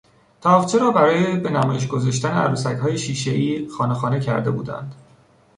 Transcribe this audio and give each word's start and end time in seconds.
تاقچه 0.41 0.77
را 0.79 0.91
برای 0.91 1.37
به 1.37 1.49
نمایش 1.49 1.87
گذاشتن 1.87 2.31
عروسکهای 2.31 2.97
شیشهای 2.97 3.67
خانه 3.67 3.93
خانه 3.93 4.19
کرده 4.19 4.51
بودند. 4.51 4.95